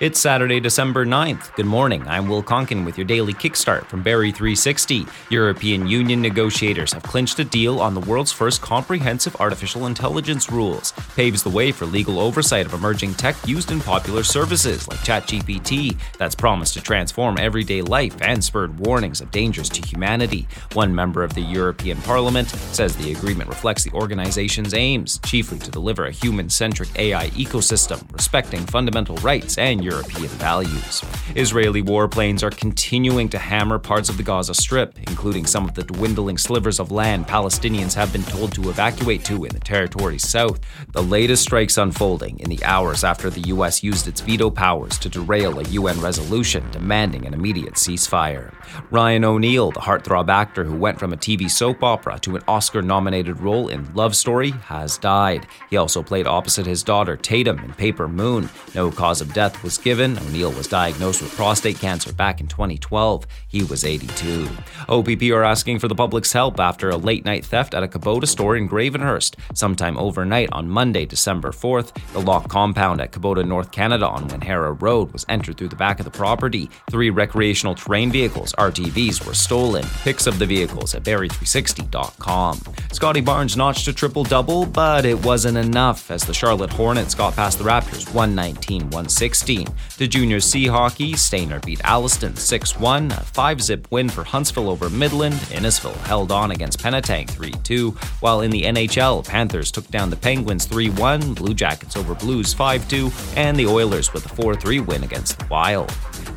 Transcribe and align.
It's 0.00 0.20
Saturday, 0.20 0.60
December 0.60 1.04
9th. 1.04 1.56
Good 1.56 1.66
morning. 1.66 2.06
I'm 2.06 2.28
Will 2.28 2.40
Conkin 2.40 2.84
with 2.84 2.96
your 2.96 3.04
daily 3.04 3.34
kickstart 3.34 3.86
from 3.86 4.04
Barrie 4.04 4.30
360. 4.30 5.04
European 5.28 5.88
Union 5.88 6.22
negotiators 6.22 6.92
have 6.92 7.02
clinched 7.02 7.40
a 7.40 7.44
deal 7.44 7.80
on 7.80 7.94
the 7.94 8.00
world's 8.02 8.30
first 8.30 8.62
comprehensive 8.62 9.34
artificial 9.40 9.86
intelligence 9.86 10.52
rules. 10.52 10.92
Paves 11.16 11.42
the 11.42 11.50
way 11.50 11.72
for 11.72 11.84
legal 11.84 12.20
oversight 12.20 12.64
of 12.64 12.74
emerging 12.74 13.14
tech 13.14 13.34
used 13.44 13.72
in 13.72 13.80
popular 13.80 14.22
services 14.22 14.86
like 14.86 15.00
ChatGPT 15.00 15.98
that's 16.16 16.36
promised 16.36 16.74
to 16.74 16.80
transform 16.80 17.36
everyday 17.36 17.82
life 17.82 18.14
and 18.20 18.44
spurred 18.44 18.78
warnings 18.78 19.20
of 19.20 19.32
dangers 19.32 19.68
to 19.68 19.84
humanity. 19.84 20.46
One 20.74 20.94
member 20.94 21.24
of 21.24 21.34
the 21.34 21.40
European 21.40 22.00
Parliament 22.02 22.50
says 22.50 22.94
the 22.94 23.10
agreement 23.10 23.48
reflects 23.48 23.82
the 23.82 23.94
organization's 23.94 24.74
aims, 24.74 25.18
chiefly 25.24 25.58
to 25.58 25.72
deliver 25.72 26.04
a 26.04 26.12
human-centric 26.12 26.96
AI 26.96 27.30
ecosystem 27.30 28.00
respecting 28.12 28.64
fundamental 28.64 29.16
rights 29.16 29.58
and 29.58 29.87
European 29.88 30.28
values. 30.38 31.02
Israeli 31.34 31.82
warplanes 31.82 32.42
are 32.42 32.50
continuing 32.50 33.28
to 33.30 33.38
hammer 33.38 33.78
parts 33.78 34.08
of 34.08 34.16
the 34.16 34.22
Gaza 34.22 34.54
Strip, 34.54 34.98
including 35.08 35.46
some 35.46 35.64
of 35.64 35.74
the 35.74 35.84
dwindling 35.84 36.36
slivers 36.36 36.78
of 36.78 36.90
land 36.90 37.26
Palestinians 37.26 37.94
have 37.94 38.12
been 38.12 38.24
told 38.24 38.52
to 38.52 38.68
evacuate 38.68 39.24
to 39.24 39.44
in 39.44 39.52
the 39.52 39.60
territory's 39.60 40.28
south. 40.28 40.60
The 40.92 41.02
latest 41.02 41.42
strikes 41.42 41.78
unfolding 41.78 42.38
in 42.40 42.50
the 42.50 42.62
hours 42.64 43.02
after 43.02 43.30
the 43.30 43.48
U.S. 43.54 43.82
used 43.82 44.06
its 44.08 44.20
veto 44.20 44.50
powers 44.50 44.98
to 44.98 45.08
derail 45.08 45.58
a 45.58 45.64
UN 45.64 46.00
resolution 46.00 46.70
demanding 46.70 47.26
an 47.26 47.34
immediate 47.34 47.74
ceasefire. 47.74 48.52
Ryan 48.90 49.24
O'Neal, 49.24 49.70
the 49.70 49.80
heartthrob 49.80 50.28
actor 50.28 50.64
who 50.64 50.76
went 50.76 50.98
from 50.98 51.12
a 51.12 51.16
TV 51.16 51.50
soap 51.50 51.82
opera 51.82 52.18
to 52.20 52.36
an 52.36 52.42
Oscar 52.46 52.82
nominated 52.82 53.40
role 53.40 53.68
in 53.68 53.92
Love 53.94 54.14
Story, 54.14 54.50
has 54.50 54.98
died. 54.98 55.46
He 55.70 55.76
also 55.76 56.02
played 56.02 56.26
opposite 56.26 56.66
his 56.66 56.82
daughter 56.82 57.16
Tatum 57.16 57.58
in 57.60 57.72
Paper 57.72 58.08
Moon. 58.08 58.50
No 58.74 58.90
cause 58.90 59.20
of 59.20 59.32
death 59.32 59.62
was 59.62 59.77
given. 59.82 60.18
O'Neal 60.18 60.52
was 60.52 60.68
diagnosed 60.68 61.22
with 61.22 61.34
prostate 61.34 61.78
cancer 61.78 62.12
back 62.12 62.40
in 62.40 62.46
2012. 62.46 63.26
He 63.46 63.62
was 63.62 63.84
82. 63.84 64.48
OPP 64.88 65.22
are 65.32 65.44
asking 65.44 65.78
for 65.78 65.88
the 65.88 65.94
public's 65.94 66.32
help 66.32 66.58
after 66.58 66.90
a 66.90 66.96
late 66.96 67.24
night 67.24 67.44
theft 67.44 67.74
at 67.74 67.82
a 67.82 67.88
Kubota 67.88 68.26
store 68.26 68.56
in 68.56 68.68
Gravenhurst. 68.68 69.36
Sometime 69.54 69.96
overnight 69.98 70.48
on 70.52 70.68
Monday, 70.68 71.06
December 71.06 71.50
4th, 71.50 71.94
the 72.12 72.20
locked 72.20 72.48
compound 72.48 73.00
at 73.00 73.12
Kubota, 73.12 73.46
North 73.46 73.70
Canada 73.70 74.06
on 74.06 74.28
Winhara 74.28 74.80
Road 74.80 75.12
was 75.12 75.24
entered 75.28 75.56
through 75.56 75.68
the 75.68 75.76
back 75.76 75.98
of 75.98 76.04
the 76.04 76.10
property. 76.10 76.68
Three 76.90 77.10
recreational 77.10 77.74
terrain 77.74 78.10
vehicles, 78.10 78.52
RTVs, 78.58 79.26
were 79.26 79.34
stolen. 79.34 79.84
Pics 80.02 80.26
of 80.26 80.38
the 80.38 80.46
vehicles 80.46 80.94
at 80.94 81.04
barrie360.com. 81.04 82.60
Scottie 82.92 83.20
Barnes 83.20 83.56
notched 83.56 83.86
a 83.88 83.92
triple 83.92 84.24
double, 84.24 84.66
but 84.66 85.04
it 85.04 85.24
wasn't 85.24 85.56
enough 85.56 86.10
as 86.10 86.22
the 86.22 86.34
Charlotte 86.34 86.72
Hornets 86.72 87.14
got 87.14 87.36
past 87.36 87.58
the 87.58 87.64
Raptors 87.64 88.12
119 88.14 88.82
116. 88.82 89.67
The 89.98 90.08
junior 90.08 90.40
C 90.40 90.66
hockey, 90.66 91.12
Stayner 91.12 91.64
beat 91.64 91.80
Alliston 91.80 92.36
6 92.36 92.78
1, 92.78 93.12
a 93.12 93.20
5 93.20 93.62
zip 93.62 93.88
win 93.90 94.08
for 94.08 94.24
Huntsville 94.24 94.68
over 94.68 94.88
Midland. 94.90 95.34
Innisfil 95.50 95.96
held 96.06 96.32
on 96.32 96.50
against 96.50 96.78
Penetang 96.78 97.28
3 97.28 97.50
2, 97.50 97.90
while 98.20 98.40
in 98.40 98.50
the 98.50 98.62
NHL, 98.62 99.26
Panthers 99.26 99.70
took 99.70 99.88
down 99.88 100.10
the 100.10 100.16
Penguins 100.16 100.64
3 100.64 100.90
1, 100.90 101.34
Blue 101.34 101.54
Jackets 101.54 101.96
over 101.96 102.14
Blues 102.14 102.52
5 102.54 102.88
2, 102.88 103.10
and 103.36 103.58
the 103.58 103.66
Oilers 103.66 104.12
with 104.12 104.26
a 104.26 104.28
4 104.28 104.54
3 104.54 104.80
win 104.80 105.04
against 105.04 105.38
the 105.38 105.46
Wild. 105.46 105.88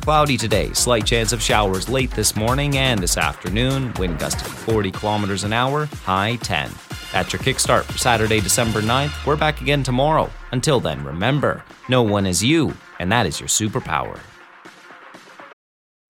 Cloudy 0.02 0.36
today, 0.36 0.72
slight 0.72 1.06
chance 1.06 1.32
of 1.32 1.40
showers 1.40 1.88
late 1.88 2.10
this 2.10 2.34
morning 2.34 2.76
and 2.76 3.00
this 3.00 3.16
afternoon, 3.16 3.92
wind 3.98 4.18
gusting 4.18 4.48
40 4.48 4.90
kilometers 4.90 5.44
an 5.44 5.52
hour, 5.52 5.86
high 6.04 6.36
10. 6.36 6.91
That's 7.12 7.32
your 7.32 7.40
kickstart 7.40 7.84
for 7.84 7.98
Saturday, 7.98 8.40
December 8.40 8.80
9th. 8.80 9.26
We're 9.26 9.36
back 9.36 9.60
again 9.60 9.82
tomorrow. 9.82 10.30
Until 10.50 10.80
then, 10.80 11.04
remember, 11.04 11.64
no 11.88 12.02
one 12.02 12.26
is 12.26 12.42
you, 12.42 12.74
and 12.98 13.12
that 13.12 13.26
is 13.26 13.38
your 13.38 13.48
superpower. 13.48 14.18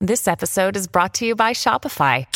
This 0.01 0.27
episode 0.27 0.77
is 0.77 0.89
brought 0.89 1.15
to 1.15 1.27
you 1.27 1.37
by 1.37 1.53
Shopify. 1.53 2.27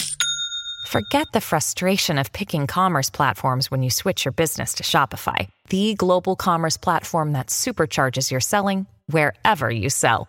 Forget 0.86 1.26
the 1.32 1.40
frustration 1.40 2.16
of 2.16 2.32
picking 2.32 2.68
commerce 2.68 3.10
platforms 3.10 3.72
when 3.72 3.82
you 3.82 3.90
switch 3.90 4.24
your 4.24 4.32
business 4.32 4.74
to 4.74 4.84
Shopify, 4.84 5.48
the 5.68 5.94
global 5.94 6.36
commerce 6.36 6.76
platform 6.76 7.32
that 7.32 7.48
supercharges 7.48 8.30
your 8.30 8.38
selling 8.40 8.86
wherever 9.06 9.68
you 9.68 9.90
sell. 9.90 10.28